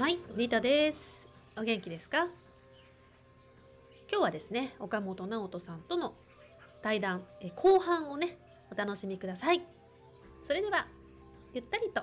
[0.00, 1.28] はい、リタです。
[1.58, 2.24] お元気ですか？
[4.10, 6.14] 今日はですね、岡本直人さんとの
[6.80, 8.38] 対談、え後半をね、
[8.72, 9.60] お楽しみください。
[10.46, 10.86] それでは、
[11.52, 12.00] ゆったりと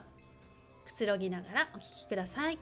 [0.86, 2.60] くつろぎながらお聞きください。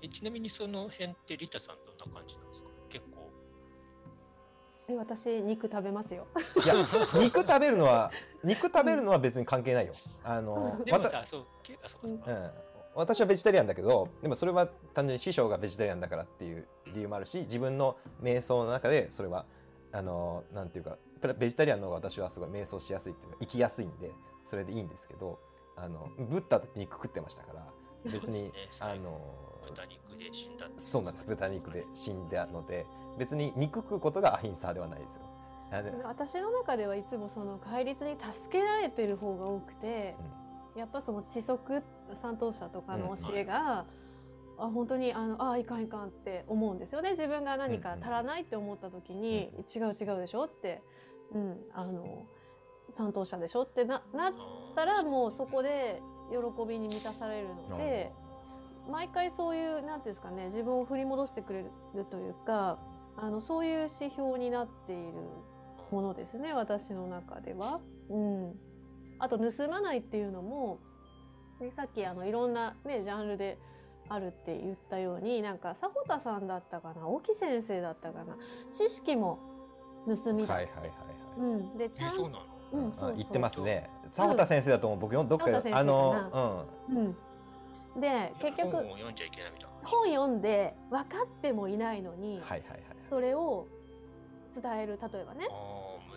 [0.00, 2.43] えちなみにその辺ってリタさんどんな感じな
[4.88, 6.26] え私肉食べますよ。
[6.62, 6.74] いや
[7.18, 9.94] 肉食べるのは肉食べるのは別に関係ないよ。
[10.22, 12.50] あのでもわたさそうけあそうかそうか、うん、
[12.94, 19.46] 私はベジタリアンだけどでもそれは単純に師匠がベジタリアンだからっていう理由もあるし自分の瞑想の中でそれは
[19.92, 24.10] あのなんていうかプラベジタリアンの方が私はすごい瞑想しやすいっていうか生きやすいんで
[24.44, 25.38] それでいいんですけど
[25.76, 27.66] あのブッダって肉食ってましたから
[28.10, 29.18] 別に、ねあの
[29.64, 31.24] 豚肉で死んだそうなんです。
[31.24, 32.86] 豚肉で死んだので
[33.18, 35.22] 別に肉食うことがアヒンサーではないですよ。
[36.04, 40.14] 私の中ではいつもその戒律に助けられてる方が多くて、
[40.76, 41.82] やっぱその知足
[42.14, 43.86] 三等者とかの教えが、
[44.56, 47.12] あ本当にあのあいかんいかんって思うんですよね。
[47.12, 50.80] 自分が何か足らないって思った時に、違う違うでしょって、
[51.32, 52.04] うん、あの
[52.92, 54.32] 三等者でしょってななっ
[54.76, 56.00] たらもうそこで
[56.30, 58.12] 喜びに満たされるので。
[58.90, 61.60] 毎回そういうなんていうんですかね自分を振り戻してくれ
[61.94, 62.78] るというか
[63.16, 65.12] あのそういう指標になっている
[65.90, 67.80] ものですね私の中では。
[68.10, 68.52] うん、
[69.18, 70.78] あと盗まないっていうのも
[71.60, 73.58] ねさっきあのいろんな、ね、ジャンルで
[74.08, 78.36] あるって言ったようになんか迫田さんだったかな沖先生だったかな
[78.70, 79.38] 知識も
[80.06, 80.88] 盗みだ、はいはいはいはい。
[81.38, 82.40] うん、でちゃんえそうなの？
[82.72, 83.10] うん、そうそう。
[83.10, 83.88] あ言ってますね。
[84.14, 87.16] 佐田先生だと思う僕よどっかあのうん、
[88.00, 89.76] で結局本を読んじゃいけないみたいな。
[89.82, 92.80] 話本読んで分かってもいないのに、うんはいはいはい。
[93.08, 93.66] それを
[94.54, 95.46] 伝える例えばね。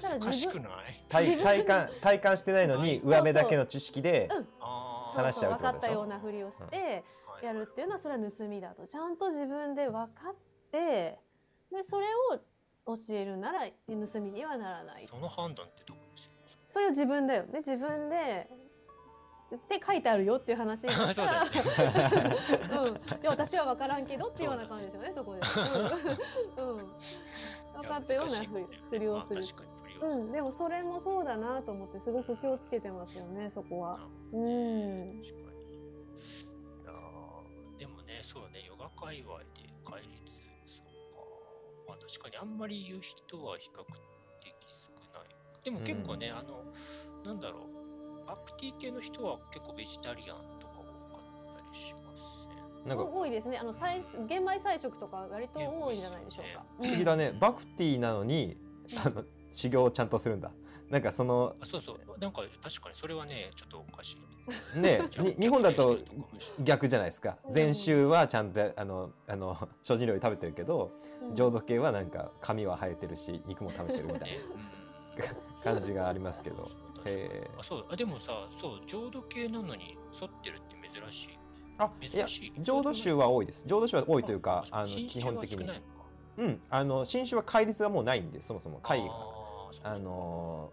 [0.02, 1.03] 難し自分くない？
[1.08, 4.30] 体体感体感してないのに上辺だけの知識で
[5.16, 5.92] 話しちゃうって分かことでしょ？
[5.92, 8.86] ったようなふりをしてはいやるっていうのはそれは盗みだと。
[8.86, 10.36] ちゃんと自分で分かっ
[10.71, 11.17] て
[11.71, 15.08] でそれを教えるなら盗みにはならない。
[15.10, 16.61] その判断ってどこにするんですか？
[16.70, 17.60] それは自分だよね。
[17.60, 18.48] 自分で
[19.55, 20.83] って書いてあるよっていう話。
[20.83, 21.55] になったらそう
[22.73, 25.41] だうん、で私は分からんけどっていうような感じですよねそこで、
[26.61, 26.69] うん。
[26.69, 26.85] うん、分
[27.87, 29.41] かったようなふりふりをする
[30.02, 30.23] まあう。
[30.23, 33.99] ん、でもそれもそうだなと思ってすごく気をつけてますよねそこは。
[34.33, 35.75] うん、確かに。
[35.75, 39.45] いやーでもねそうねヨガ界隈で
[39.86, 41.21] 戒律そうか。
[41.87, 43.83] まあ確かにあんまり言う人は比較
[44.41, 45.30] 的少ない。
[45.63, 46.63] でも結構ね、あの
[47.25, 47.77] なんだろう
[48.27, 53.58] バクティ系の人は結構ベジタリアンとか多かったりしますねなんか多いですね。
[53.58, 56.66] あの菜玄米菜食とか割と多いんじゃないでしょうか。
[56.82, 57.32] 不思議だね。
[57.32, 58.58] バクティなのに
[59.04, 60.52] あの修行をちゃんとするんだ。
[60.89, 62.20] なんかそのあそうそう。
[62.20, 64.17] なんか確かにそれはねちょっとおかし
[64.76, 65.02] いね。
[65.17, 65.98] に日本だと
[66.61, 67.37] 逆じゃないですか。
[67.45, 67.54] うん。
[67.54, 70.92] 禅宗はちゃんとあのあの精進料理食べてるけど
[71.23, 71.36] うん。
[71.36, 74.30] 浄土系はなんか髪は生えてるし肉も食べてるみたい
[75.64, 76.70] な感じがありますけど。
[77.09, 81.29] へえあそうあでもさそう浄土系なのに沿ってるって珍しい
[81.77, 82.63] あいや珍しい？
[82.63, 83.65] 浄土宗は多いです。
[83.67, 85.69] 浄土宗は多いというかあの新基本的に。
[86.37, 89.11] うんあの新種は戒律がもうないんでそもそも戒が。
[89.83, 90.71] あの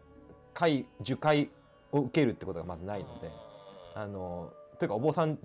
[0.53, 1.51] 戒受戒
[1.93, 3.31] を受けるってことがまずないので。
[3.95, 5.39] ああのというかお坊さん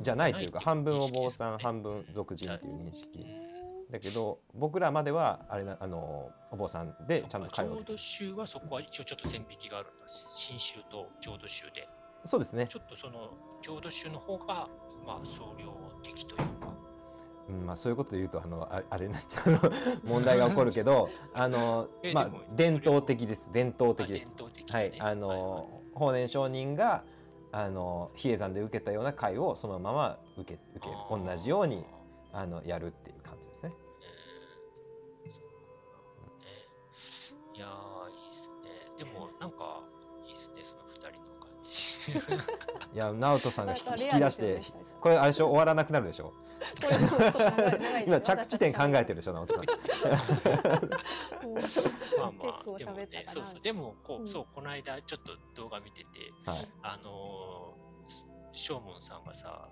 [0.00, 3.24] じゃないというか半分お坊さん、半分俗人っていう認識
[3.94, 10.02] だけど僕らまではあれなあのお坊さんでちゃんと通う浄土宗はそこは一応ちょっと線引きがあるんだ。
[10.08, 11.88] 新宗と浄土宗で。
[12.24, 12.66] そうですね。
[12.68, 13.30] ち、ょっとその
[13.62, 14.68] 浄土宗の方が
[15.06, 15.72] まあ総量
[16.02, 16.74] 的というか。
[17.48, 19.60] うんまあ、そういうことで言うとあのあ あれになっちゃう
[20.02, 23.52] 問題が起こるけどあのまあ伝統的です。
[23.52, 24.34] 伝統的です。
[24.34, 25.38] あ伝統的はいあなねはい。
[25.38, 27.04] の法然上人が
[27.52, 31.84] あの比叡山で受けたような会をそのまま受け受け同じように
[32.32, 33.13] あのやるって
[37.54, 38.70] いやーいいっすね。
[38.98, 39.82] でもなんか
[40.26, 42.92] いいっすねその二人の感じ。
[42.94, 44.60] いや直人さんが引き出して
[45.00, 45.46] これあれでしょ？
[45.48, 46.32] 終わらなくなるでしょ？
[48.06, 49.64] 今着地点考えてるでしょ直人さん。
[51.46, 51.54] うん
[52.18, 54.28] まあまあでもねそうそうでもこう、うん。
[54.28, 56.08] そうこの間ちょっと動画見てて
[56.46, 56.68] はい。
[56.82, 59.68] あのー、しょうもんさんがさ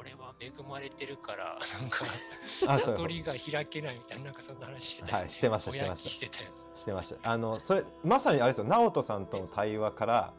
[0.00, 2.06] 俺は恵まれてるからなんか
[2.66, 5.20] あそう悟りが開けないみたいななんかそんな話してたよね。
[5.20, 6.08] はいしてましたしてました。
[6.08, 6.54] きしてたよね。
[6.74, 7.30] してました。
[7.30, 8.64] あのそれまさにあれですよ。
[8.64, 10.32] 直人さんとの対話から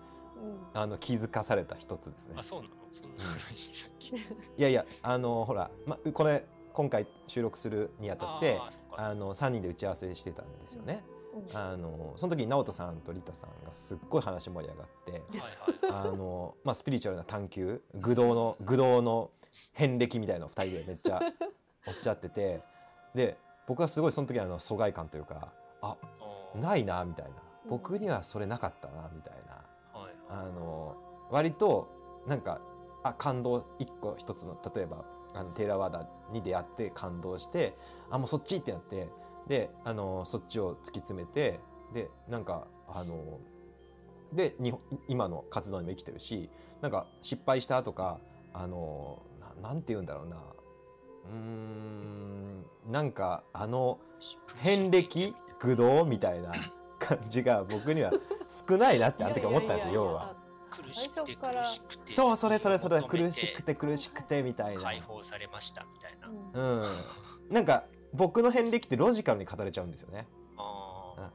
[0.73, 0.81] うん。
[0.81, 2.35] あの気づかされた一つですね。
[2.37, 2.73] あそうなの？
[2.91, 4.15] そんな話したっけ？
[4.17, 4.21] い
[4.57, 8.59] やいやあのほら、ま、これ今回収録するにあたって
[8.93, 11.03] あの3人で打ち合わせしてたんですよね。
[11.49, 11.57] うん。
[11.57, 16.09] あのその時に直人さんとリタさんがすっごい話盛り上がってはいはい。
[16.11, 19.29] あの、まあ、スピリチュアルな探求愚道の愚道の
[19.73, 21.21] 遍歴みたいなのを2人でめっちゃ
[21.87, 22.61] おっしゃってて
[23.15, 23.37] で
[23.67, 25.51] 僕はすごいその時あの疎外感というか
[25.81, 25.95] あ
[26.55, 27.31] ないなみたいな。
[27.65, 27.69] うん。
[27.69, 29.33] 僕にはそれなかったなみたい
[29.93, 29.99] な。
[29.99, 30.13] はい。
[30.29, 30.95] あの
[31.29, 31.89] 割と
[32.27, 32.59] なんか
[33.03, 37.75] あ感動一個一つの例えばあのテイラー・ワーダーに出会って感動して
[38.09, 39.09] あもうそっちってなって
[39.47, 41.59] であのそっちを突き詰めて
[41.93, 43.39] でなんかあの
[44.33, 46.49] で日本今の活動にも生きてるし
[46.81, 48.19] なんか失敗したとか
[48.53, 49.21] あの
[49.61, 50.37] ななんて言うんだろうな。
[50.37, 53.99] うーんなんかあの
[54.57, 56.53] 遍歴愚道みたいな
[56.99, 58.11] 感じが僕には
[58.67, 60.35] 少ないなってあの時思ったんですよ要は。
[60.71, 64.81] 苦しくて最初から苦しくてそうそれそれそれ苦しくて苦しくてみたいな。
[64.81, 66.81] 解放されましたみたいな、うん。
[66.81, 67.53] うん。
[67.53, 70.27] なんか僕の遍歴ってロジカルに語れちゃうんですよね、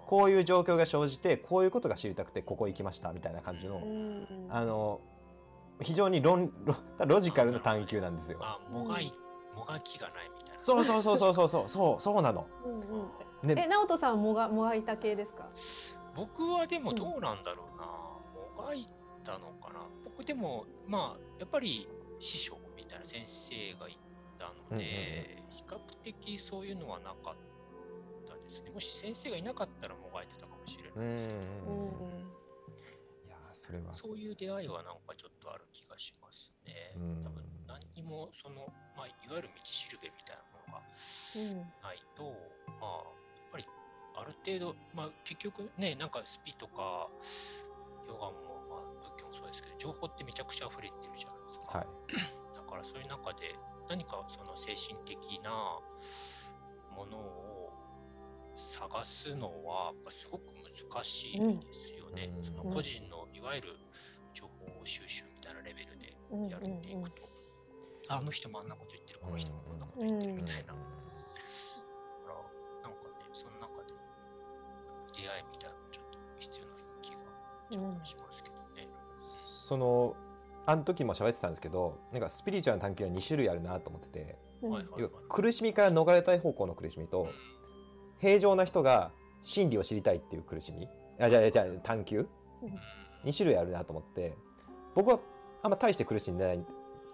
[0.07, 4.47] こういう状況が生じてこういうことが知りたくてここ行きましたみたいな感じの、うん。
[4.51, 5.01] あの
[5.83, 6.75] 非常に論ロ
[7.07, 8.39] ロジカルな探求なんですよ。
[8.43, 9.13] あもがい
[9.55, 10.59] もがきがないみたいな。
[10.59, 12.47] そうそうそうそうそうそうそうそうなの。
[12.65, 12.83] うんう
[13.45, 13.49] ん。
[13.49, 13.55] ね。
[13.65, 15.49] え直人さんもがもがいた系ですか？
[16.15, 17.87] 僕はでもどうなんだろうな、
[18.57, 18.89] もがい
[19.25, 19.81] たのかな。
[20.05, 21.89] 僕でもまあやっぱり
[22.19, 23.99] 師匠みたいな先生がい
[24.39, 27.35] たので、比較的そういうのはなかっ
[28.27, 28.71] たですね。
[28.71, 31.87] もし先生がいなかったらもがいてたかもしれうなんいですけど、うん
[33.27, 35.25] いやそれはそういう出会いはなんかち
[35.97, 36.93] がしますね。
[36.97, 40.85] うん多分何にもその、まあ、いわゆる道しるべみたいなものが
[41.35, 42.23] うんないと、
[42.79, 43.65] まあ、やっぱり
[44.15, 47.09] ある程度、まあ、結局ね、なんかスピとか
[48.07, 51.79] ヨガも、まあ、仏教もそうですけど、情報ってめちゃくちゃ溢れてるじゃないですか。
[51.79, 51.89] はい
[52.55, 53.57] だからそういう中で
[53.89, 55.51] 何かその精神的な
[56.95, 57.73] ものを
[58.57, 60.45] 探すのはやっぱすごく
[60.93, 62.33] 難しいですよね。
[62.37, 63.77] うんその個人のいわゆる
[64.35, 67.23] 情報収集みたいなレベルでうんやっていくと、
[68.09, 70.75] あの人もあんなこと言ってる、この人もこんなこと言ってるみたいな。
[70.75, 70.77] だか
[72.27, 72.35] ら
[72.83, 73.95] なんかね、その中で
[75.15, 76.73] 出会いみたいなのちょっと必要な
[77.03, 77.17] 気が
[77.71, 78.89] ちょっとしますけどね。
[79.23, 80.17] その
[80.69, 84.71] あの時も喋ってたんですけどなんかスピリチュアルな探求は2種類あるなと思っててうん。
[84.71, 87.31] はいはい要は苦しみから逃れたい方向の苦しみとうん。
[88.19, 90.89] 平常な人が真理を知りたいっていう苦しみ
[91.21, 92.27] あじゃあじゃあ探求
[93.25, 94.35] ？2種類あるなと思って
[94.95, 95.21] 僕は
[95.67, 96.63] あんま大して苦しんでな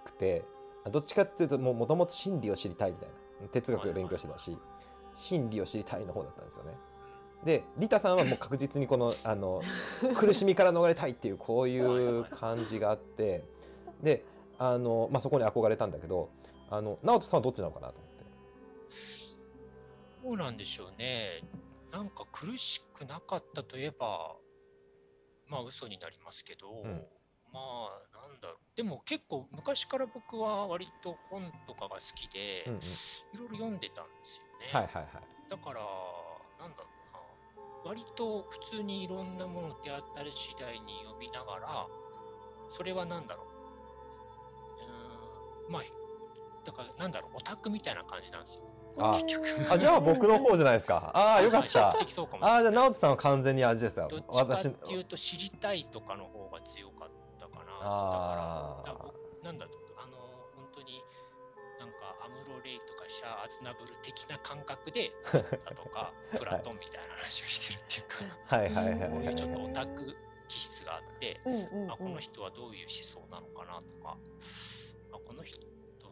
[0.04, 0.44] くて
[0.90, 3.08] どっちかっていうともともと真理を知りたいみたい
[3.40, 4.58] な哲学を勉強してたし
[5.14, 6.72] 真理を知りたいの方だったんですよね。
[7.44, 9.62] でリタさんはもう確実にこのあの
[10.14, 13.44] 苦しみから逃れたいっていうこういう感じがあって
[14.02, 14.25] で
[14.58, 16.31] あの、まあ、そこに憧れたんだけど
[16.70, 18.25] あの直人さんはどっちなのかなと思って。
[20.25, 21.43] どうなんでしょうね。
[21.90, 24.37] なんか苦しくなかったといえば、
[25.49, 27.04] まあ嘘になりますけど、ん
[27.52, 27.60] ま
[27.90, 28.12] あ
[28.42, 28.58] だろう。
[28.76, 32.82] でも結構昔から僕は割と本とかが好きで、うんうんい
[33.38, 34.66] ろいろ読んでたんですよね。
[34.72, 35.50] はいはいはい。
[35.50, 35.80] だから、
[36.60, 37.88] なんだろうな。
[37.90, 41.86] 割と普通にいろんなもの出会ったり次第に読みながら、
[42.68, 43.46] それはなんだろう。
[45.64, 45.82] うーんまあ、
[46.64, 48.64] だからなんだろう、オタクみたいな感じなんですよ。
[48.98, 49.72] あ結局。
[49.72, 51.10] あじゃあ僕の方じゃないですか？
[51.16, 54.20] ああよかっ比たああじゃあ直人さんは完全に味ですよどっ。
[54.20, 57.22] ちか私っていうと知りたいとかの方が強かった
[57.82, 59.12] から、多分
[59.42, 60.16] なんだと、あの、
[60.56, 61.02] 本当に
[61.78, 70.16] なんかアムロレイとかシャア・アズナブル的な感覚で、 だとか、プラトンみたいな話をしてるっていうか、はいはいはいこうはいいうちょっとオタク
[70.48, 71.40] 気質があって、
[71.88, 74.16] あこの人はどういう思想なのかなとか、
[75.12, 75.58] あこの人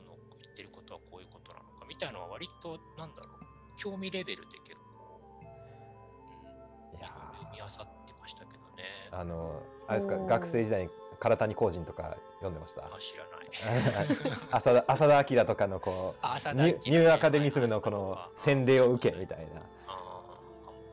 [0.07, 5.21] の言ってることはこういうことなのかみたいなのは割となんだろう興味レベルで結構、
[6.93, 7.69] うん、いや読み漁っ
[8.07, 8.85] てましたけどね。
[9.11, 12.87] ーあのあれですか学生時代に唐谷公人とか読んでました。
[12.87, 14.41] あ知らない。
[14.51, 19.61] 浅田浅田明とかのこうあ浅田明ニューアカデミズムのこの洗礼を受けみたいな。
[19.87, 20.23] あ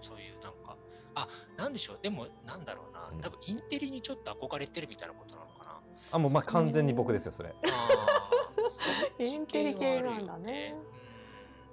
[0.02, 0.76] ーそういうなんか、
[1.16, 3.10] あなんでしょう、でもなんだろうな。
[3.14, 5.80] うん、多分インテリにちょっと憧れてるみたいなことなのかな。
[6.12, 7.56] あもうまあ完全に僕ですよそれ。
[9.20, 10.76] インテリ系なんだね。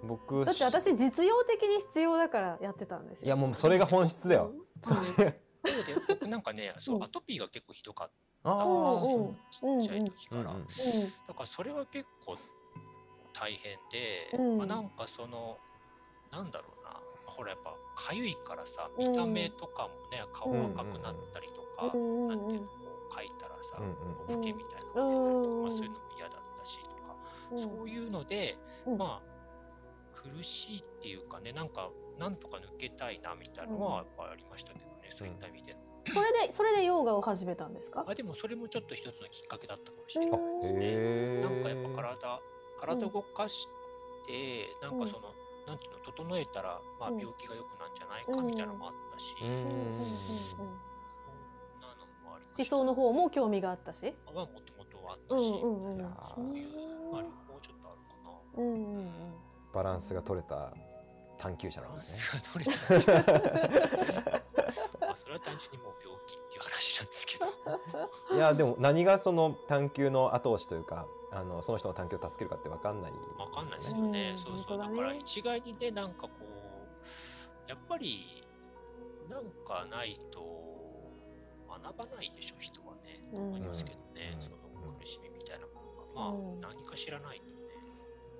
[0.02, 0.08] うん。
[0.08, 3.26] 僕だって私実用的に必要だからやってたんですよ。
[3.26, 4.52] いやもうそれが本質だよ。
[4.82, 5.40] それ
[5.74, 7.02] そうで僕 なんかね、そうう、ん。
[7.02, 8.10] アトピーが結構ひどかっ
[8.44, 9.06] あた
[9.50, 10.42] ちっちゃい時から。
[10.44, 12.36] だからそれは結構
[13.32, 14.58] 大変で、うん。
[14.58, 15.58] まあ、なんかその、
[16.30, 22.74] なんだろうな、ほらやっぱかゆいからさ、見た目とかもね、顔赤くなったりとか、うんなんていうの、こ
[23.10, 23.78] う描いたらさ、
[24.28, 27.16] おふけみたいなのが出たりとか、そういうのも嫌だったしとか、
[27.50, 27.58] うん。
[27.58, 28.98] そういうので、うん。
[28.98, 29.34] まあ、
[30.12, 34.80] 苦苦しいっていうかね、なんか、なんとか抜けたいなみたいなのはやっぱありましたけ
[35.16, 35.76] そういった意味で。
[36.12, 38.04] それでそれでヨガを始めたんですか？
[38.06, 40.80] あでもそれもちょっと一つのきっかけだったかもしれないうんですね。
[40.82, 42.40] へなんかやっーぱ体、
[42.78, 43.68] 体を動かし
[44.26, 45.32] て、なんかその、
[45.66, 47.18] なんていうの、整えたら、まあうん。
[47.18, 49.48] 病気が良くなんじゃないかみたいなのもあったし、うん。
[49.48, 49.64] うん
[52.56, 54.14] 思想の方も興味があったし？
[54.26, 56.34] はもともとあっうんたし、うんうんいやー。
[56.34, 56.66] そういう、
[57.10, 58.62] まあ、両方ちょっとあるかな。
[58.62, 59.10] うんうんうん。
[59.72, 60.72] バランスが取れた
[61.36, 62.42] 探求者なんですね。
[65.34, 67.46] は単純にもう病気っていう話なんですけど。
[68.34, 74.30] いやでも何がその探求の後押しというかあのその人の探求を助けるかって分かんないわかんないですよよね。
[74.30, 74.78] うんそうそう。
[74.78, 76.30] だから一概にね、なんかこ
[77.66, 78.44] う、やっぱり、
[79.28, 80.40] なんかないと
[81.68, 83.20] 学ばないでしょ、人はね。
[83.30, 84.36] と思いますけどね。
[84.36, 84.56] うんその
[84.98, 86.28] 苦しみみたいなものが。
[86.28, 87.50] うんまあ、何か知らないとね。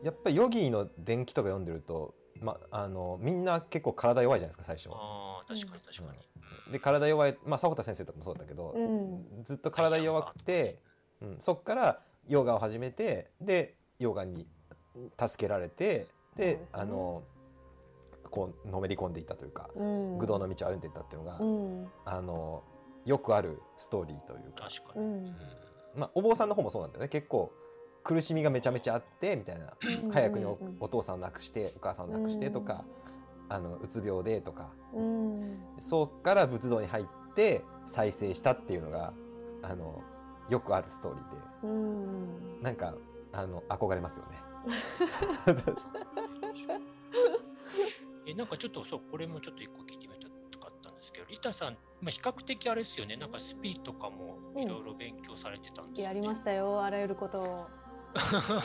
[0.03, 4.91] やっぱりヨギーの伝記とか読んでると、ま、あのみんな結構体弱いじゃないですか最初。
[4.93, 6.19] ああ、確かに確かに。
[6.67, 6.73] うん。
[6.73, 9.45] で体弱いまあ迫田先生とかもそうだけど、うん。
[9.45, 10.81] ずっと体弱くて、
[11.21, 14.47] うん、そっからヨガを始めてでヨガに
[15.19, 16.69] 助けられてでね。
[16.73, 17.23] あの
[18.35, 20.19] こうのめり込んでいったというか、うん。
[20.19, 21.89] 愚道の道を歩んでいったっていうのが、うん。
[22.05, 22.65] あの
[23.05, 25.05] よくあるストーリーというか、確かに。
[25.05, 25.15] うん。
[25.15, 25.37] うん。
[25.95, 27.09] まあ、お坊さんの方もそうなんだよね。
[27.09, 27.53] 結構
[28.05, 29.73] 苦しみがめちゃめちゃあってみたいな、
[30.13, 32.85] 早くにおお父さんを亡くしてお母さんを亡くしてとか、
[33.49, 34.73] あのうつ病でとか。
[34.93, 35.59] うん。
[35.79, 39.15] そっから仏道に入って再生したっていうのが
[39.63, 40.03] あの
[40.51, 41.37] よくあるストーリーで。
[41.63, 42.63] うん。
[42.63, 42.95] なんか
[43.33, 44.39] あの憧れますよね。
[48.27, 53.17] えなんかちょっとそうこれもちょっと一個聞いてみたかったんですけどリタさん、まあ、比較的あれですよね。
[53.17, 56.15] なんかスピーとかもいろいろ勉強されてたんですよ、ね。
[56.15, 57.67] やりましたよあらゆることを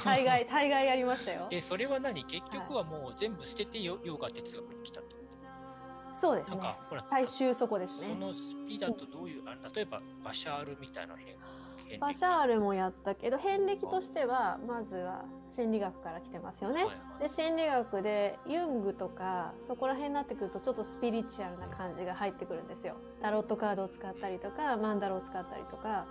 [0.04, 1.48] 大概大概やりましたよ。
[1.52, 2.24] えそれは何？
[2.26, 5.22] 結局はもう全部捨ててヨヨガ哲学に来たってこ
[6.14, 6.58] そうですね。
[6.58, 8.08] なんかほら最終そこですね。
[8.08, 11.36] とそのスピだとどういう、あ例えばバシャールみたいな変
[11.88, 16.84] 変バシャールもやったけど遍歴としてはまずは心理学から来てますよね。
[16.84, 17.24] はいはい。
[17.24, 22.96] で心理学でユングとかそこら辺になってくるとちょっとスピリチュアルな感じが入ってくるんですよ。
[23.22, 26.06] タロットカードを使ったりとかマンダラを使ったりとか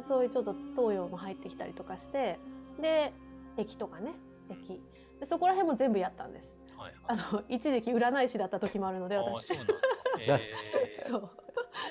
[0.00, 2.40] そういうちょっと東洋も入ってきたりとかして
[2.80, 3.12] で
[3.56, 4.12] 駅とかね
[4.50, 4.80] 駅。
[5.20, 6.54] でそこら辺も全部やったんです。
[6.76, 7.18] はいはい。
[7.20, 9.46] あの一時期占い師だった時もあるので私。
[9.48, 9.66] そう
[10.20, 10.32] え
[11.06, 11.08] ー。
[11.08, 11.30] そう。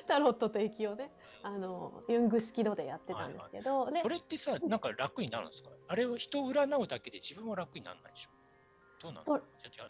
[0.08, 1.12] タロットと駅をね
[1.42, 5.70] あのユング式のでやってたんですけど、でそれってさなんか楽になるんですか？
[5.88, 8.30] あれを人を占うだけで自分は楽にならないでしょ？
[9.02, 9.42] どうなのそやっ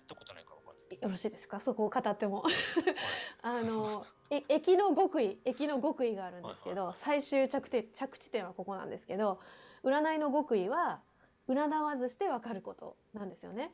[0.07, 0.99] たことないから分かんない。
[1.01, 1.59] よろしいですか？
[1.59, 2.41] そこを語っても。
[2.41, 2.53] はい。
[3.41, 9.39] あのえ駅の極意駅の極意があるんですけど、最終着点着地点はここなんですけど
[9.83, 11.01] 占いの極意は
[11.47, 13.71] 占わずして分かることなんですよね。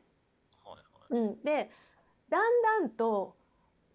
[0.63, 1.23] はいはい。
[1.23, 1.69] うん、で
[2.29, 3.35] だんだんと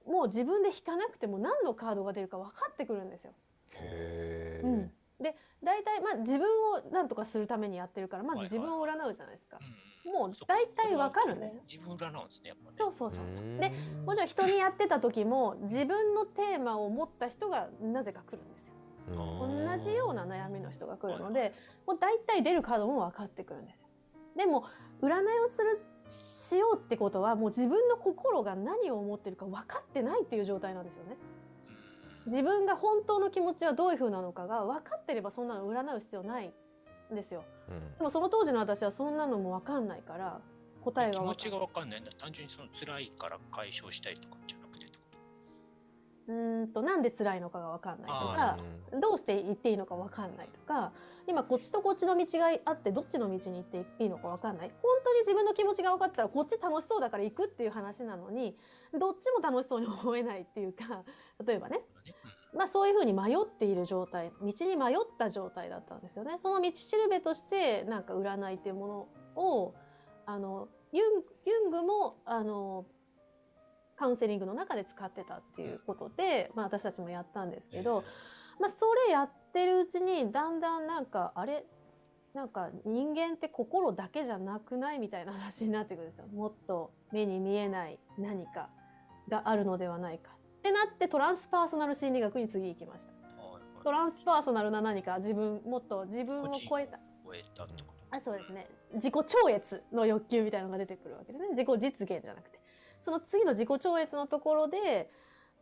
[0.07, 3.33] もう自分で引かなくても何のカードが出るか分かってくるんですよ。
[3.77, 4.67] へー。
[4.67, 9.59] うん、で大体まあ自分を何とかするためにやってるからまず自分を占うじゃないですか。
[9.61, 11.63] うんもう大体わかるんですよ。
[11.67, 12.77] 自分占うんですねやっぱね。
[12.79, 13.45] そうそうそうそう。
[13.45, 13.59] うん。
[13.59, 13.73] で
[14.05, 18.64] もちろん人にやってた時も自分のテーマを持った人がなぜか来るんです
[19.13, 21.53] 同じような悩みの人が来るので
[21.87, 23.89] もう大体出るカードも分かってくるんですよ。
[24.37, 24.65] でも
[25.03, 25.83] 占いをする
[26.29, 31.17] しようってことはもう自分の心が何を思ってるか分かってないっていう状態なんですよね。
[31.29, 31.45] うん
[32.27, 36.53] 自分が本当の気持ちはどういう風なのかが分かってればそんなの占う必要ない
[37.13, 37.45] んですよ。
[37.69, 40.41] うんでもその当時の私はそんなのも分かんないから
[40.83, 44.59] 答えが気持ちが分かんないんだ単純にその辛いから解消したいとかじゃ
[46.27, 48.37] うーんとなんで辛いのかが分かんないとあ
[48.93, 50.93] かどうして行っていいのか分かんないとか
[51.27, 54.71] 今こっちとこっちの道があってどっちの道に行っていいのか分かんない。
[54.83, 58.57] 本当に自分の気持ちが分かったらこっち楽しそうだから行くっていう話なのに
[58.99, 61.05] どっちも楽しそうに思えないっていうか
[61.45, 61.81] 例えばね。
[62.55, 66.39] まあそういうふうに迷っている状態道に迷った状態だったんですよね。
[66.39, 69.75] その道しるべとしてなんか占いっていうものを
[70.27, 72.87] あのユンユングもあの
[73.97, 78.05] カウンセリングの中で使ってたっていうことで、まあ、私たちもやったんですけど、
[78.61, 81.65] まあ、それやってるうちにだんだんなんかあれ？
[82.35, 86.27] なんか人間って心だけじゃなくないみたいな話になってくるんですよ。
[86.35, 88.71] もっと目に見えない何か
[89.29, 90.33] があるのではないか。
[90.59, 93.13] ってなってトランスパーソナル心理学に次行きました。
[93.13, 96.99] はいトランスパーソナルな何か自分もっと自分を超えた。
[97.25, 98.17] 終えたってこと？
[98.17, 102.54] あそうですね自己超越の欲求みたいなのが出てくるわけですね自己実現じゃなくて
[103.05, 105.11] その次の自己超越のところで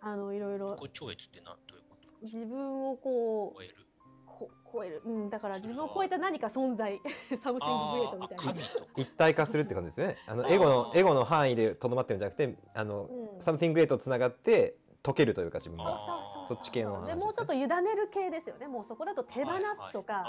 [0.00, 0.76] あのいろいろ。
[0.76, 2.08] 自己超越って何どういうこと？
[2.24, 3.76] 自分をこう超える。
[4.24, 7.00] こ超える、うん、だから自分を超えた何か存在。
[7.42, 8.54] something great みたいな。
[8.96, 10.18] 一体化するって感じですよね。
[10.28, 13.40] あのエゴのエゴの範囲でとどまってるんじゃなくて、あの、うん。
[13.40, 15.98] something great とつながって溶けるというか自分そうが。
[15.98, 18.68] そうそうそっち系の話ですねでもうちょっと委ねる系ですよね。
[18.68, 20.24] もうそこだと手放すとか、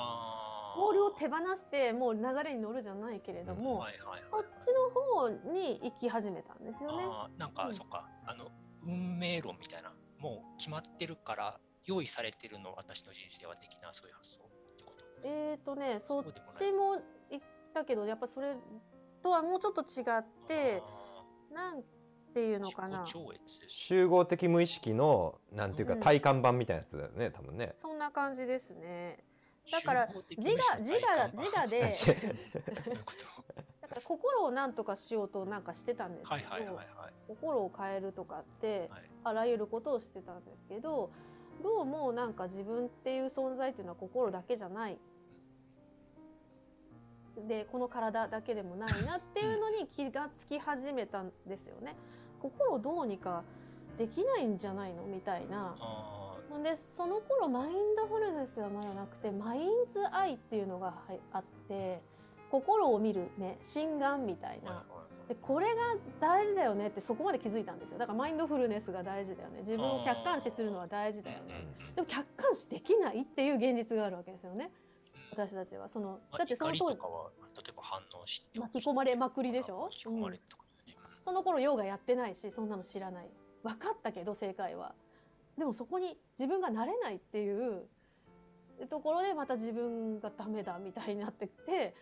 [0.76, 7.04] ボールを手放してもう流れに乗るじゃないけれども、はいはいはいこっちの方に行き始めたんですよね。
[7.08, 7.74] あーなんか、うん。
[7.74, 8.08] そっか。
[8.26, 8.48] あの
[8.86, 15.04] 運命論みたいなもう決まってるから用意されてるの私の人生は的なそういう発想ってこと？
[15.24, 18.56] えーとねそっそうでもないちも言ったけどやっぱそれ
[19.22, 20.82] とはもうちょっと違って
[21.54, 21.84] なん
[22.34, 23.06] ていうのかな。
[23.68, 26.00] 集合的無意識のなんていうかうん。
[26.00, 27.74] 体感版みたいなやつだよね、多分ね。
[27.78, 29.24] そんな感じですね。
[29.72, 31.90] だから自我自我自我で。
[33.82, 36.86] だから心を何とかしようとなんかしてたんですけど、はいはいはいはい。
[37.28, 39.10] 心を変えるとかってはい。
[39.26, 41.10] あらゆることをしてたんですけど
[41.64, 44.98] どうもなんか自分っていう存在っていうのは心だけじゃない。
[47.48, 51.96] でこの体だけでもないなっていうのに気がつき始めたんですよね。
[52.42, 53.44] 心をどうにか
[53.98, 55.04] できないんじゃないの？
[55.04, 55.76] みたいな。
[56.54, 62.02] あほんでその頃マインドフルネスはまだなくてマインズアイっていうのがはいあって
[62.52, 64.84] 心を見る目心眼みたいな。
[65.28, 65.82] でこれが
[66.20, 67.98] 大事だよねってそこまで気づいたんですよ。
[67.98, 69.60] だからマインドフルネスが大事だよね。
[69.62, 71.44] 自分を客観視するのは大事だよね。
[71.80, 74.66] うんうんでも客観視できないっていう現実があるわけですよね。
[74.66, 74.74] うん
[75.32, 75.90] 私たちは。
[75.90, 79.88] そのまあだってその当時怒りとかは例えば反応して巻き込まれまくりでしょ？
[79.90, 80.96] 巻き込まれるとかね。
[81.24, 83.30] その頃ヨガやってないしそんなの知らない。
[83.64, 84.94] 分かったけど正解は
[85.58, 87.88] でもそこに自分がなれないっていう
[88.90, 91.96] ところでまた自分がダメだみたいになってって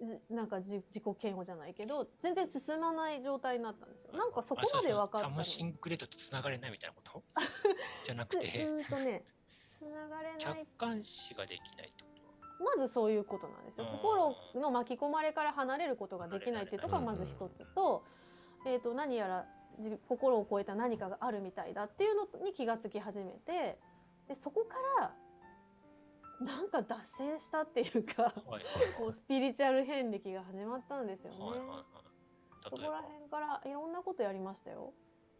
[0.00, 4.12] じなんか自自己嫌悪じゃないけど全然進まない状態になったんですよ。
[4.12, 5.34] なんかそこまで分かったの。
[5.34, 7.22] サムシンググレートとつながれないみたいなこと？
[8.04, 8.46] じゃなくて。
[8.46, 9.24] ーんとね
[9.62, 12.10] つながれな客い観視ができないってこ
[12.58, 12.64] と？
[12.64, 13.86] まずそういうことなんですよ。
[13.86, 13.98] うん。
[13.98, 18.04] 心の巻き込まれから離れることができないっていうところがまず一つと,、
[18.66, 19.48] えー、と何やらじ
[20.08, 23.78] 心を超えた何かがあるみたいだっていうのに気がつき始めて
[24.28, 25.14] でそこから
[26.40, 28.62] なんか脱線したっていうかはいはい
[28.98, 31.38] こうスピリチュアル遍歴が始まったんですよね。
[31.40, 31.84] はいはいはい
[32.62, 34.92] そこら辺からいろんなことやりましたよ。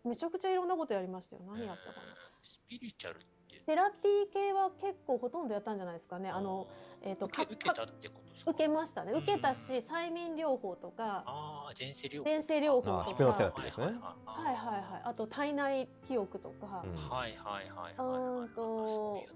[0.05, 1.42] めちゃくちゃいろんなことやりましたよ。
[1.44, 2.07] 何やったかな。
[2.07, 3.27] えースピリチュアルって
[3.66, 6.31] テラピー系は結構ほとんどやったんじゃないですかね。
[6.31, 6.68] あの、
[7.02, 8.50] えっ、と、か受け受けたってことですか？
[8.52, 9.11] 受けましたね。
[9.12, 9.18] うん。
[9.18, 13.87] 受けたし、催眠療法とか、ああ前世療法電声療法ヒプノセラか、ピーですね。
[13.87, 14.83] はいはいはい。
[14.92, 15.02] はい。
[15.05, 16.94] あと体内記憶とか、うん。
[16.94, 17.94] はいはいはいはいはい。
[17.98, 19.26] うーんと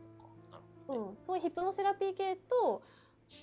[0.87, 2.83] そうん、そういうヒプノセラピー系と、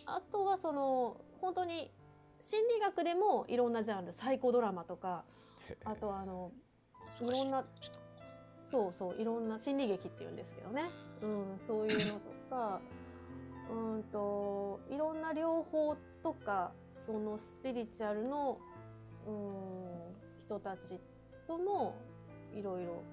[0.05, 1.91] あとはその本当に
[2.39, 5.25] 心理学でもいろんなジャンル、サイコドラマとか、
[5.83, 6.51] あとはあの
[7.21, 7.65] いろんな
[8.69, 10.89] そうそういろんな心理劇っていうんですけどね、
[11.21, 12.81] うん、そういうのとか
[13.71, 16.71] うんといろんな療法とか
[17.05, 18.57] そのスピリチュアルの
[19.25, 20.99] うん人たち
[21.47, 21.95] とも
[22.53, 23.03] いろいろ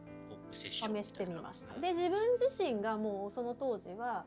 [0.53, 1.75] 試してみました。
[1.79, 4.25] で自分自身がもうその当時は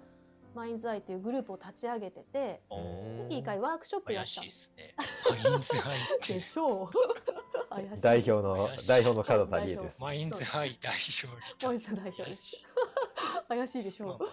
[0.53, 3.33] マインズアイっていうグループを立ち上げてておー。
[3.35, 4.95] いい回ワークショップやった怪しいですね。
[5.29, 6.33] マインズアイって。
[6.33, 6.89] でしょう
[8.01, 10.01] 代表の代表の角田理恵です。
[10.01, 12.57] マインズアイ代表マインズ代表です。
[13.47, 14.17] 怪しいでしょう。
[14.17, 14.27] そう。
[14.27, 14.31] で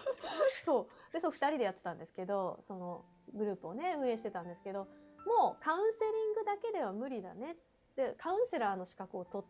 [0.63, 1.13] そう。
[1.13, 4.79] でそう2人でやってたんですけどそのグループをね運営してたんですけど
[5.25, 7.55] もうカウンセリングだけでは無理だね。
[7.95, 9.49] でカウンセラーの資格を取っ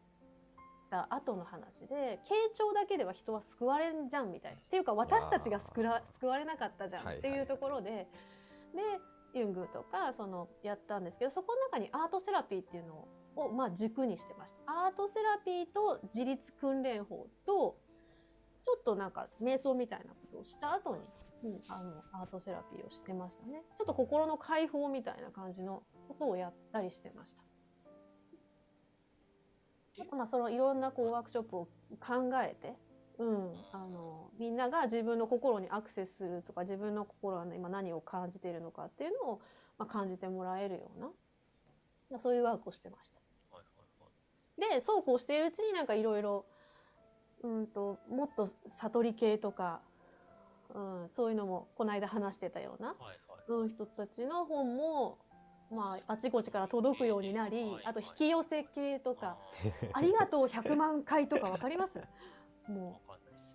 [0.89, 4.57] た後の話で傾聴だけでは人は救われんじゃんみたいな。
[4.57, 7.17] っていうか私たちが救ら救われなかったじゃんはい。
[7.17, 8.07] っていうところで、
[8.73, 8.81] で
[9.33, 14.57] ユングとかそのやったんですけどそこの中にアートセラピーっていうのを、をまあ、軸にしてました。
[14.87, 17.77] アートセラピーと自立訓練法と
[18.63, 21.03] ちょっとなんか瞑想みたいなことをした後に、
[21.43, 23.61] うん、あのアートセラピーをしてましたね。
[23.77, 27.43] ちょっと心の解放みたいな感じのことをやったりしてました。
[30.11, 31.67] まあそのいろんなこうワークショップを
[31.99, 32.73] 考えて、
[33.17, 39.41] うん、あのみんなが自分の心にアクセスするとか自分の心は今何を感じているのかっていうのを、
[39.77, 41.09] まあ、感じてもらえるような
[42.19, 43.24] そういうワークをしてました。
[44.57, 46.45] でそうこうしているうちになんかいろいろ
[47.43, 49.81] うんともっと悟り系とか、
[50.73, 53.15] うん、そういうのもこの間話してたような、はいはい。
[53.47, 55.19] うん、人たちの本も、
[55.69, 59.37] まあ、あちこちから届くようになりあと引き寄せ系とか
[59.93, 62.01] 「ありがとう100万回」とかわかります？
[62.67, 63.11] もう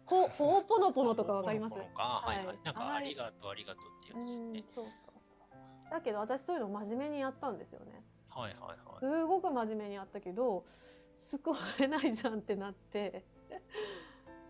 [0.07, 1.75] ほほおぽのぽのとかわかります？
[1.75, 2.57] はいははい。
[2.57, 2.59] い。
[2.65, 4.65] なんかはいありがとうありがとうってやつですうんね。
[4.75, 5.15] そうそうそう
[5.49, 5.91] そう。
[5.91, 8.79] だけど私そういうの真面目にやったんですよねはいはいはい。
[9.01, 10.65] すごく真面目にやったけど
[11.23, 13.25] 救われないじゃんってなって。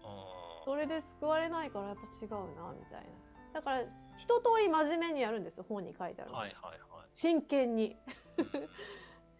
[0.02, 3.10] あそれで救われないからやっぱ違うなみたいな。
[3.52, 3.82] だから
[4.16, 7.06] 一通り真面目にやるんですよ本に書いてある、はいはいはい。
[7.14, 7.96] 真剣に。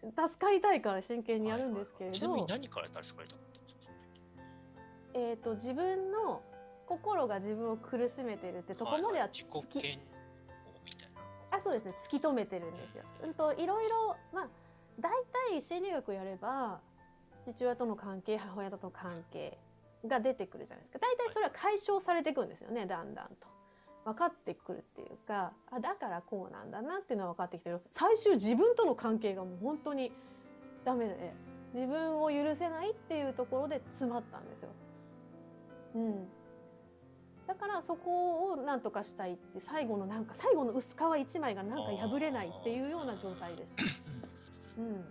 [0.01, 3.81] 助かりたいから真剣にやるんですけれちなみにど、何から助かりたかったんですか
[5.13, 6.41] えー、と自分の
[6.87, 10.17] 心が自分を苦しめてるってとこまでは自突き己嫌悪みたいな。
[10.17, 10.20] あ
[11.63, 13.03] そうですね突き止めてるんですよ。
[13.23, 14.47] うんといろいろまあ
[14.99, 15.11] 大
[15.49, 16.79] 体心理学やれば
[17.43, 19.57] 父親との関係母親との関係
[20.05, 23.47] が出てくるじゃないですか大体それは解消されていくんですよねだんだんと。
[24.03, 30.11] 分かってくるっていうかあだからこうなんだなっていうのは分かってきてる最終自分との関係がもう本当に
[30.83, 31.31] ダメで
[31.73, 34.69] 自分を許せないっていうところで詰まったんですよ。
[35.93, 36.27] うん、
[37.51, 43.83] だからそこをなんとかしたいって最後のなんか最後の薄皮一枚がなんか破れないっていうような状態でした。
[44.77, 45.05] うん、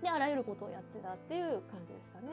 [0.00, 2.28] であらゆることをやってたっていう感じですかね。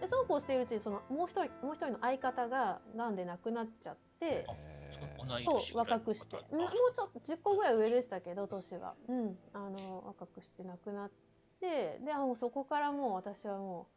[0.00, 4.46] でそうこうしているうちにそのもう一人もう一人の相方が癌で亡くなっちゃって
[4.92, 11.10] その同いそう年ぐらいの若くして、うんもうちょっと10個ぐらい上でしたけど年は、うん、あの若くして亡くなっ
[11.60, 13.93] てであもうそこからもう私はもう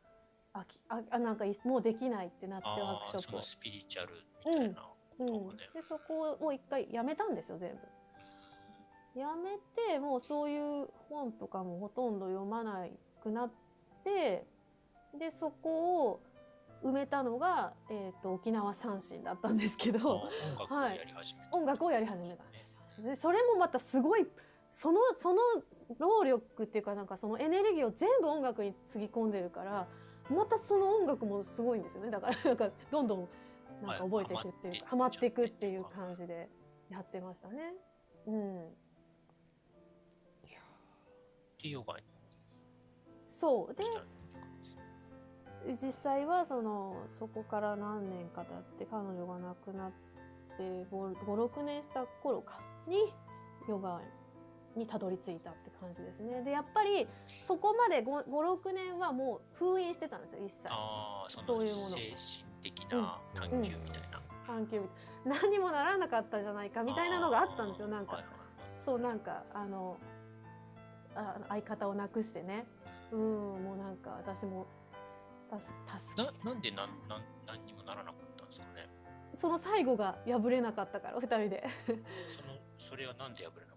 [0.60, 4.14] あきああなんかいもうできないってなってワーあクショップをーそのスピリチュアル
[4.46, 5.58] みたいなことうん、もね。
[5.74, 7.72] でそこを一回やめたんですよ全
[9.16, 9.20] 部。
[9.20, 9.58] やめ
[9.92, 12.86] てもうそういう本とかもほとんど読まな
[13.22, 13.52] くなっ
[14.04, 14.46] て
[15.18, 16.22] でそこを
[16.84, 20.22] 埋めたのが、えー、と沖縄三振だったんですけあど
[20.62, 21.58] 音楽をやり始めた。
[21.58, 23.04] 音楽をやり始めたんですよ。
[23.04, 24.28] でそれもまたすごい
[24.70, 25.42] そのその
[25.98, 29.88] 労力っていうかなんかそのエネルギーを全部音楽につぎ込んでるから
[30.30, 32.12] またその音楽もすごいんですよね。
[32.12, 33.28] だからなんかどんどん
[33.86, 36.50] なんか覚えていくっていうかはいハマっていくっていう感じで
[36.90, 37.74] やってましたね。
[38.26, 38.70] うん、
[41.62, 42.04] でヨガに
[43.40, 43.76] そう。
[43.76, 43.84] で
[45.82, 49.92] 実際はそのそこから何年か経って彼女が亡くなっ
[50.58, 53.12] て56年した頃かに
[53.68, 54.02] ヨガ
[54.78, 56.42] にたどり着いたって感じですね。
[56.44, 57.08] でやっぱり
[57.44, 60.68] そこまで56年はもう封印してたんですよ一切。
[60.70, 61.90] ああそういうもの。
[61.90, 64.22] 精神的な探求みたいな。
[64.46, 64.82] 探求
[65.26, 68.14] 何にもならなかったじゃないかみたいなのがあったんですよなんか。
[68.14, 68.40] はいはいはい。
[68.84, 69.98] そうなんかあの
[71.16, 72.66] あ相方を亡くしてね。
[73.12, 73.20] うん
[73.64, 74.68] もうなんか私も
[75.50, 75.72] 助助
[76.16, 78.90] けななんでなんなん何にもならなかったんですかね。
[79.34, 81.64] その最後が破れなかったから二人で。
[82.28, 83.77] そのそれはなんで破れなかっ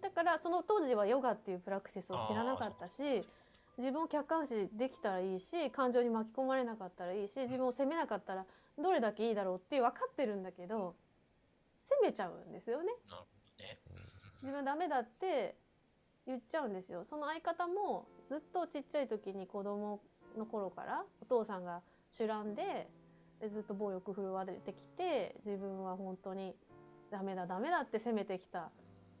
[0.00, 3.24] だからその当時はヨガっていうプラクティスを知らなかったし
[3.76, 8.44] 自分を客観視できたらいいし感情に巻き込まれなかったらいいし自分を責めなかったら
[8.78, 10.94] どれだけいいだろうって分かってるんだけど
[11.84, 12.86] 責めちゃうんですよね。
[13.56, 13.78] ね。
[14.42, 15.56] 自分ダメだって
[16.26, 20.00] 言っちゃうんですよその相方もずっとちっちゃい時に子供
[20.36, 22.88] の頃からお父さんが主乱で
[23.40, 26.54] でずっと暴力振るわれてきて自分は本当に
[27.10, 28.70] ダメだダメだって責めてきた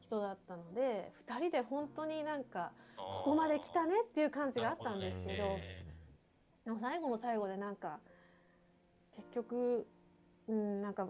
[0.06, 5.78] 人だったので2人で本当になんかここまで来たねっていう感じがあったんですけどね
[6.64, 7.98] でも最後の最後でなんか
[9.16, 9.86] 結局
[10.48, 11.06] うんなんか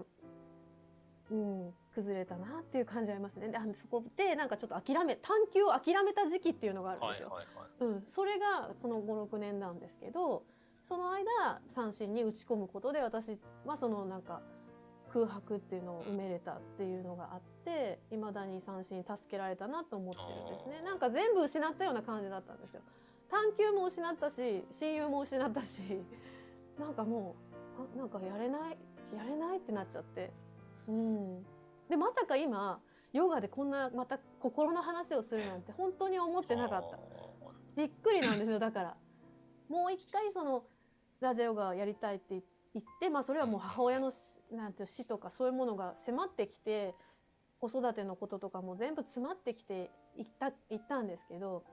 [1.30, 7.28] うん崩れたなっていう感じありますねであのそこでなんかちょっと諦め探求を諦めた時期っていうのがあるんですよ。
[7.30, 7.94] はいはいはい。
[7.94, 10.42] うん、それがその56年なんですけど
[10.82, 14.42] その間三振に打ち込むことで私はそのなんか
[15.14, 20.84] 空白っていうのを埋めれたっていうのがあっていまだに三振に助けられたなと思ってるんですね。
[20.84, 22.80] なんか全部失ったような感じだったんですよ。
[23.30, 25.82] 探求も失ったし親友も失ったし
[26.80, 27.36] なんかも
[27.78, 28.76] うあなんかやれない
[29.16, 30.32] やれないってなっちゃって。
[30.88, 31.46] うん。
[31.88, 32.80] でまさか今
[33.12, 36.96] ヨガでこんなまた心の話をするなんて本当に思ってなかった。
[36.96, 36.98] あ
[37.76, 38.96] びっくりなんですよだから。
[39.68, 40.64] もう一回その
[41.20, 42.53] ラジオヨガやりたいって言って、
[43.10, 44.16] まあ、それはもう母親のし
[44.50, 46.94] なんて死とかそういうものが迫ってきて
[47.60, 51.64] 子育てのこととかも全部詰まってきていったいったんですけど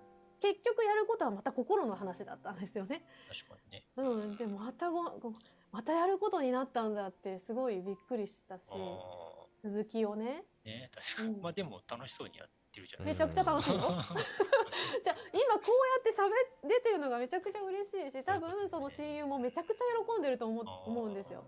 [0.41, 3.03] 結局やることはまた心の話だったんですよね。
[3.31, 3.85] ー確かにね。
[3.97, 5.33] うん、でまたごご
[5.71, 11.35] またやることになったんだってすごいびっくりしたしあ続きをねーね確かに。
[11.35, 13.25] うんまあでも楽しそうにやってるじゃないめちですか。
[13.25, 13.79] ゃくちゃ楽しいよ。
[15.03, 21.43] じゃあ今こうやって喋れてるのがめちゃくちゃ嬉しいし多分その親友もめちゃくちゃ喜んでると思う思うんですよ。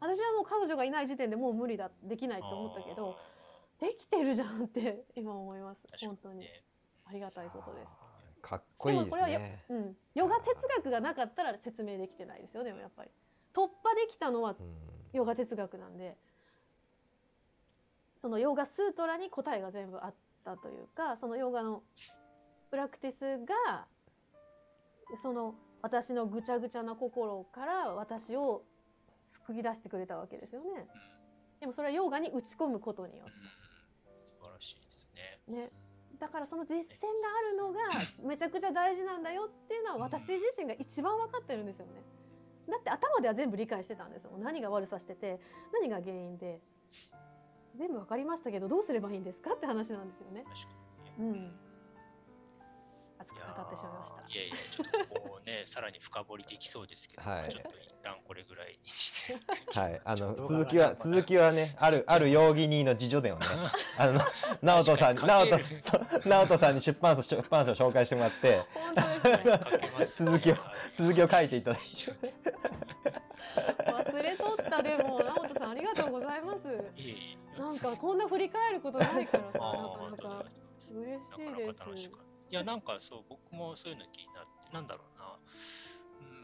[0.00, 3.16] 私はもう彼女がいない時点でもう無理だできないと思ったけど
[3.78, 5.80] できてるじゃんって 今思います。
[5.92, 6.48] あー本当に。
[7.06, 7.92] ありがたいことです。
[8.40, 9.64] かっこいいですでもこれはね。
[9.70, 13.10] うん、ヨガ哲学がなかったら説明できてないですよでもやっぱり。
[13.54, 14.94] 突破できたのはうん。
[15.14, 16.18] ヨガ哲学なんで
[18.18, 21.82] そのヨガスートラに答えが全部あったというかそのヨガの
[22.70, 23.86] プラクティスが
[25.22, 28.62] その私のぐちゃぐちゃな心から私を
[29.24, 30.86] 救い出してくれたわけですよね。
[31.60, 33.32] でもそれはヨガに打ち込むことによっうん。
[33.32, 35.40] 素晴らしいですね。
[35.46, 35.70] てね
[36.18, 36.88] だからその実践が
[37.38, 37.80] あるのが
[38.22, 41.92] めちゃくちゃ大事なんだよっていうのは私自身が一番分かってるんですよね。
[42.70, 45.38] だって頭では全部理解してたんですよ何が悪さしてて
[45.72, 46.60] 何が原因で
[47.76, 50.44] 全部分かりましたけどどうすればいいんですかって話なんですよね。
[50.44, 50.68] 確か
[51.18, 51.38] にね。
[51.38, 51.74] うん。
[53.18, 54.22] 熱く語ってしまいました。
[54.28, 57.50] いやいや、ちょっとこうね、 さらに深掘りできそうですけど、はい。
[57.50, 59.38] ちょっと一旦これぐらいにして。
[59.78, 63.46] はい、あの続きは続きはねあるあるヨーギニーの自叙伝をね。
[63.98, 64.20] あの
[64.62, 70.30] 直人さんに直人そう直人さんに出版社出版社を紹介してもらって本当ですね。
[70.30, 70.72] 続きをはい。
[70.92, 71.84] 続きを書いていただいて
[77.82, 80.44] なんかこんな振り返ることないからさあなかなか。
[80.92, 82.10] 嬉しいです。
[82.50, 85.38] いや、なんかそう、僕もそういうの気になって、なんだろうな、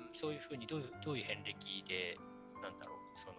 [0.09, 2.17] うん、そういうふうにどういうどういう遍歴で、
[2.63, 3.35] なんだろう、その、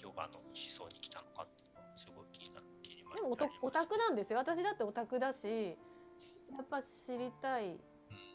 [0.00, 2.66] ヨガの思想に来たのかっていうのがすごい気になる。
[2.82, 4.38] 気になでもオタオタクなんですよ。
[4.38, 7.76] 私だってオタクだしやっぱ知りたい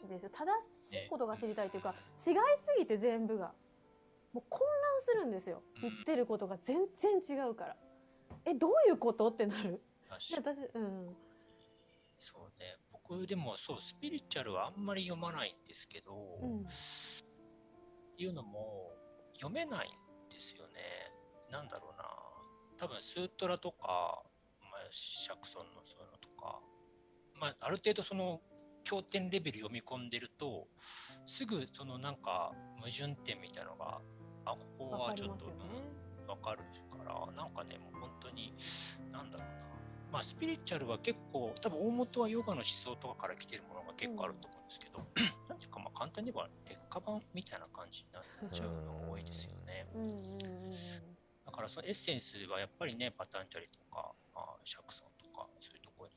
[0.02, 0.44] うんでしょ正
[0.90, 3.52] しいことが知りたいというか違いすぎて全部が。
[4.32, 4.68] もう混乱
[5.02, 5.62] するんですよ。
[5.80, 7.76] 言ってることが全然違うから
[8.44, 9.28] えどういうこと？
[9.28, 10.40] ってなる私う
[10.80, 11.16] ん
[12.18, 12.76] そうね。
[12.92, 16.64] 僕でもそう、スピリチュアルはあんまり読まないんですけど、うんっ
[18.16, 18.92] ていうのも
[19.34, 21.12] 読めないんですよね。
[21.50, 22.04] なんだろうな。
[22.76, 24.22] 多分スートラとか、
[24.60, 26.60] まあ、シャクソンのそういうのとか、
[27.34, 28.40] まあ、ある程度その
[28.84, 30.66] 経典レベル読み込んでると、
[31.26, 34.00] すぐそのなんか矛盾点みたいなのが、
[34.44, 35.52] あ、ここはちょっとね
[36.28, 36.58] わかる
[36.90, 38.54] から、なんかね、もう本当に、
[39.10, 39.58] なんだろうな。
[40.12, 44.98] まあ、スピリチュアルは結構、多分大元はヨガの思想とかから来てるものが結構あると思うんですけど、
[45.48, 49.86] なんていうか、まあ、簡単に言えば劣化版みたいな感じになっちゃうのが多いですよね。
[51.44, 56.16] だからそのエッセンスはやっぱりね、パタンチャリとか、まあ、シャクソンとか、そういうところに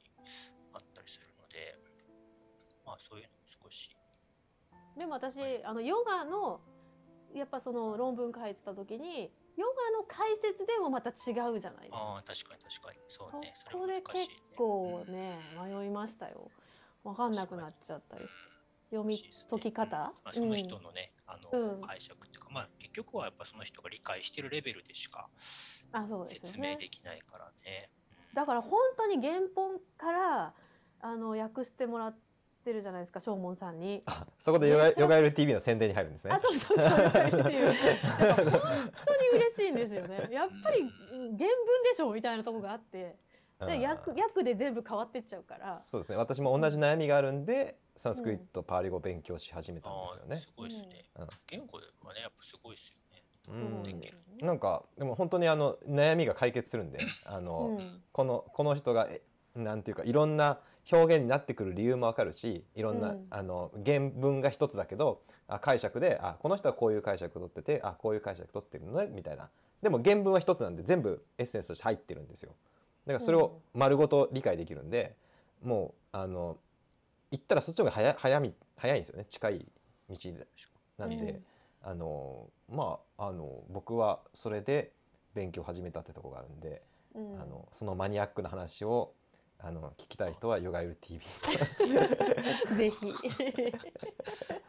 [0.73, 1.77] あったりするので、
[2.85, 3.95] まあそういうのを少し、
[4.97, 6.61] でも私あのヨガの
[7.33, 11.97] やっぱその論文書いてた時にヨガの解説でもまた違うじゃないですか。
[11.97, 13.53] ああ、確かに確かに、そうね。
[13.71, 16.49] そこで結構ね迷いましたよ
[17.03, 18.51] 分かんなくなっちゃったりして。
[18.91, 19.17] 読み
[19.49, 21.81] 解き方、まあ、その人のね、あのうん。
[21.81, 25.29] 解釈っていうか、まあ結局はやっぱその人が理解してるレベルでしか
[25.93, 27.89] あそうです説明できないからね。
[28.33, 30.53] だから本当に原本から
[30.99, 32.17] あの訳してもらっ
[32.65, 34.03] てるじゃないですか正門さんに。
[34.05, 36.33] あそこでヨガヨガエル TV の宣伝に入るんですね。
[36.33, 37.73] あそうそうそうっていう
[38.19, 40.29] だから本当に嬉しいんですよね。
[40.31, 40.97] やっぱりうん原
[41.37, 43.17] 文でしょみたいなところがあって。
[43.59, 43.67] うん。
[43.67, 45.75] で訳訳で全部変わってっちゃうから。
[45.75, 46.17] そうですね。
[46.17, 50.37] 私も同じ悩みがあるんでサンスクリット、パーリ語を勉強し始めたんですよね。
[50.37, 51.05] すごいですね。
[51.19, 51.27] うん。
[51.47, 53.23] 言語はね、やっぱすごいですよね。
[53.45, 53.83] そううん
[54.45, 58.01] なんかでも本当にあの悩みが解決するんであの、うん。
[58.11, 59.21] このこの人がえ
[59.55, 63.27] なんていうかいろんな表現になってくる理由もわかるしいろんな、うん。
[63.29, 69.49] あの原文が一つだけどあ解釈であこの人はこういう解釈取っててあこういう解釈取ってるのねみたいな。
[69.81, 72.53] でも原文は一つなんで全部エッセンスとして入ってるんですよ。
[73.05, 75.15] だからそれを丸ごと理解できるんで、
[75.63, 76.57] もうあの
[77.31, 79.25] 言ったらそっちの方が早早み早いんですよね。
[79.25, 79.65] 近い
[80.09, 80.15] 道
[80.99, 81.43] なんで、うん。
[81.83, 84.91] あのまああの僕はそれで
[85.33, 86.83] 勉強を始めたってとこがあるんで、
[87.15, 87.41] うん。
[87.41, 89.13] あのそのマニアックな話を
[89.63, 91.23] あの聞きたい人はヨガエル TV
[92.75, 93.13] ぜひ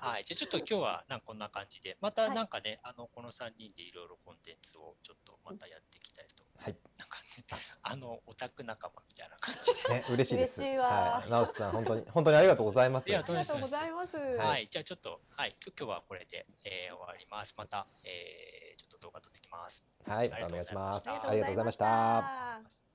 [0.02, 0.24] はい。
[0.24, 6.42] じゃあちょっと今日はなんかこんな感じで、またなんかね、あの、この3人でいろいろコンテンツをちょっとまたやっていきたいと。
[6.59, 7.44] はいなんかね、
[7.83, 9.94] あの、オタク仲間みたいな感じで。
[9.94, 10.61] ね 嬉しいです。
[10.61, 10.87] 嬉しいわ
[11.20, 13.09] はい、直人さん本当に本当にありがとうございます。
[13.09, 14.16] いやありがとうございます。
[14.16, 17.55] はい、じゃあちょっと、はい、今日今日はこれで、えー終わります。
[17.57, 19.85] また、えーちょっと動画撮ってきます。
[20.05, 21.09] はい、またお願いします。
[21.09, 22.91] あありがとうございました。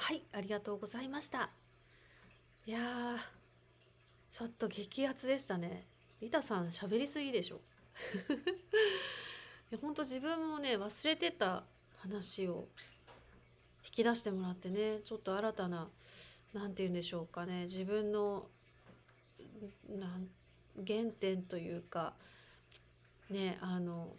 [0.00, 1.50] はい、ありがとうございました。
[2.66, 3.18] いやー、
[4.30, 5.84] ちょっと激アツでしたね。
[6.22, 7.60] リタさん喋りすぎでしょ。
[9.70, 11.64] いや本当自分もね忘れてた
[11.98, 12.66] 話を
[13.84, 15.88] 引き出してもらってねちょっと新たな
[16.54, 18.48] なんて言うんでしょうかね自分の
[19.86, 20.28] なん
[20.84, 22.14] 原点というか
[23.28, 24.16] ねあの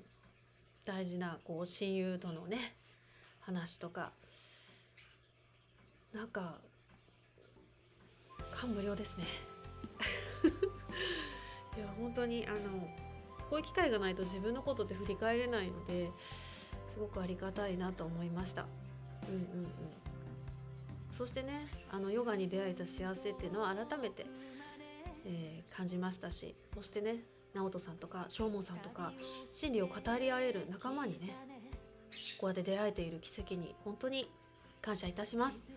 [0.86, 2.76] 大事なこう親友とのね
[3.40, 4.14] 話とか
[6.14, 6.60] なんか
[8.52, 9.26] 感無量ですね。
[11.78, 12.60] いや本当にあの
[13.50, 16.12] こういう機会がないと自分のことって振り返れないので
[16.94, 18.66] すごくありがたいなと思いました。
[19.28, 19.68] うんうんうん。
[21.12, 24.26] そしてねあのヨガに出会えた幸せっていうのは改めて、
[25.26, 27.24] えー感じましたしそしてね
[27.56, 29.14] 直人さんとか正門さんとか
[29.46, 31.36] 真理を語り合える仲間にね
[32.38, 34.30] こうやって出会えている奇跡に本当に
[34.82, 35.72] 感謝いたします。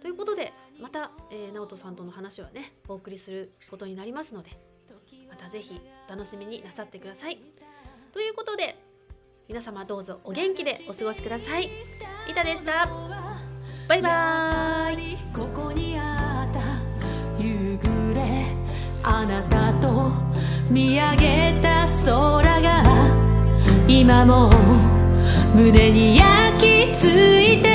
[0.00, 4.50] ということでまた、えー、直人さんとの話はねお送りすることになりますので
[5.28, 7.38] またぜひ楽しみになさってください。
[8.12, 8.76] ということで
[9.48, 11.64] 皆様どうぞお元気でお過ごしください。
[12.28, 12.88] いたでした。
[13.88, 15.16] バイバイ。
[15.32, 16.60] ここにあった
[17.42, 18.46] 夕暮れ
[19.02, 20.12] あなたと
[20.68, 22.82] 見上げた空が
[23.88, 24.50] 今も
[25.54, 27.69] 胸に焼き付いて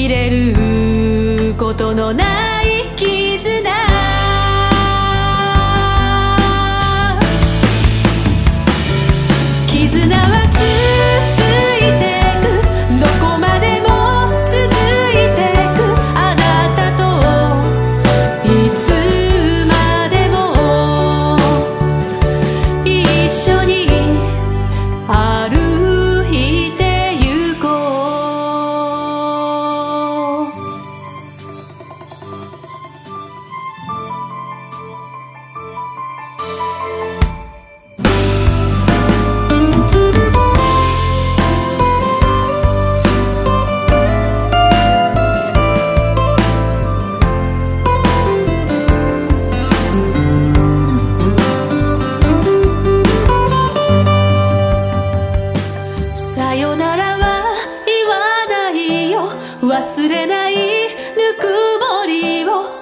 [0.00, 2.29] 知れることのない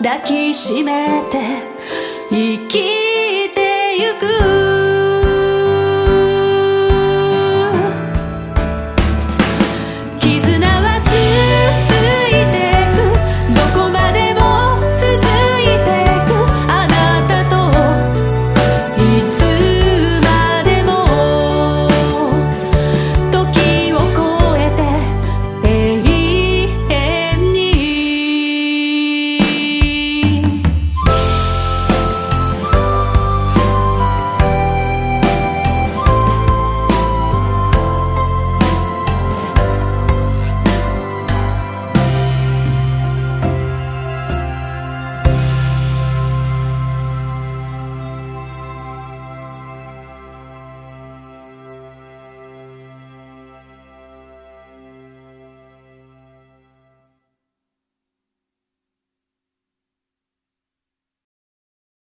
[0.01, 1.39] 抱きしめて
[2.31, 2.73] 生き
[3.53, 4.68] てゆく